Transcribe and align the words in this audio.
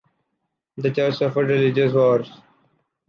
The 0.77 0.89
church 0.89 1.17
suffered 1.19 1.49
religious 1.49 1.93
wars. 1.93 2.31